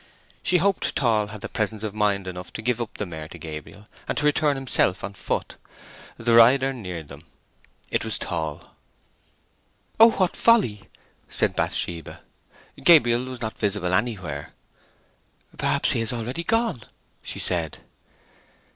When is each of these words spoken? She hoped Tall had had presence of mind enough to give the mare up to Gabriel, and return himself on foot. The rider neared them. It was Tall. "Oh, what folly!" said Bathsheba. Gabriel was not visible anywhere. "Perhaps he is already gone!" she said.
She 0.41 0.57
hoped 0.57 0.95
Tall 0.95 1.27
had 1.27 1.43
had 1.43 1.53
presence 1.53 1.83
of 1.83 1.93
mind 1.93 2.25
enough 2.25 2.51
to 2.53 2.63
give 2.63 2.81
the 2.97 3.05
mare 3.05 3.25
up 3.25 3.29
to 3.29 3.37
Gabriel, 3.37 3.85
and 4.07 4.19
return 4.23 4.55
himself 4.55 5.03
on 5.03 5.13
foot. 5.13 5.57
The 6.17 6.33
rider 6.33 6.73
neared 6.73 7.07
them. 7.07 7.21
It 7.91 8.03
was 8.03 8.17
Tall. 8.17 8.73
"Oh, 9.99 10.09
what 10.13 10.35
folly!" 10.35 10.89
said 11.29 11.55
Bathsheba. 11.55 12.21
Gabriel 12.83 13.25
was 13.25 13.41
not 13.41 13.59
visible 13.59 13.93
anywhere. 13.93 14.53
"Perhaps 15.55 15.91
he 15.91 16.01
is 16.01 16.11
already 16.11 16.43
gone!" 16.45 16.83
she 17.21 17.37
said. 17.37 17.77